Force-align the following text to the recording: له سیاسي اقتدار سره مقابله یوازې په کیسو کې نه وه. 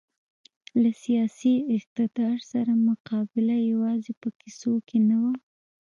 له 0.81 0.91
سیاسي 1.03 1.53
اقتدار 1.77 2.37
سره 2.51 2.71
مقابله 2.87 3.55
یوازې 3.71 4.11
په 4.21 4.27
کیسو 4.39 4.73
کې 4.87 4.97
نه 5.09 5.17
وه. 5.23 5.33